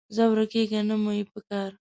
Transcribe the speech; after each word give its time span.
ځه 0.15 0.23
ورکېږه، 0.29 0.79
نه 0.89 0.95
مو 1.01 1.11
یې 1.17 1.23
پکار 1.31 1.71